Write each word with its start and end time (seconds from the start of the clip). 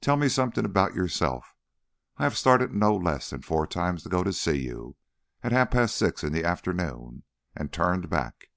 Tell 0.00 0.16
me 0.16 0.30
something 0.30 0.64
about 0.64 0.94
yourself. 0.94 1.54
I 2.16 2.22
have 2.24 2.38
started 2.38 2.72
no 2.72 2.96
less 2.96 3.28
than 3.28 3.42
four 3.42 3.66
times 3.66 4.02
to 4.04 4.08
go 4.08 4.24
to 4.24 4.32
see 4.32 4.62
you 4.62 4.96
at 5.42 5.52
half 5.52 5.72
past 5.72 5.96
six 5.96 6.24
in 6.24 6.32
the 6.32 6.44
afternoon 6.44 7.24
and 7.54 7.70
turned 7.70 8.08
back." 8.08 8.48